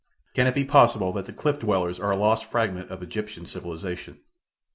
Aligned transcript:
Can 0.33 0.47
it 0.47 0.55
be 0.55 0.65
possible 0.65 1.13
that 1.13 1.25
the 1.25 1.31
cliff 1.31 1.59
dwellers 1.59 1.99
are 1.99 2.09
a 2.09 2.15
lost 2.17 2.45
fragment 2.45 2.89
of 2.89 3.03
Egyptian 3.03 3.45
civilization? 3.45 4.17